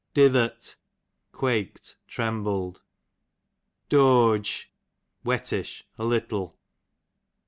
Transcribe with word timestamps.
Dithert, 0.15 0.77
quaked, 1.31 1.95
treyribled. 2.09 2.81
Doage, 3.87 4.65
wettish, 5.23 5.83
a 5.99 6.05
little. 6.07 6.57